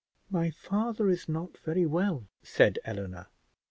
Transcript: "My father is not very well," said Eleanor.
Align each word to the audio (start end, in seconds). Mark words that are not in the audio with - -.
"My 0.31 0.49
father 0.49 1.11
is 1.11 1.29
not 1.29 1.59
very 1.59 1.85
well," 1.85 2.25
said 2.41 2.79
Eleanor. 2.83 3.27